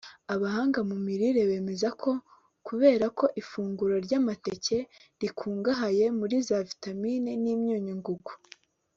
Abahanga 0.33 0.79
mu 0.89 0.97
mirire 1.05 1.41
bemeza 1.49 1.89
ko 2.01 2.11
kubera 2.67 3.05
ko 3.17 3.25
ifunguro 3.41 3.95
ry’amateike 4.05 4.77
rikungahaye 5.21 6.05
muri 6.19 6.35
za 6.47 6.59
vitamin 6.69 7.23
n’imyunyu 7.43 7.93
ngugu 7.99 8.31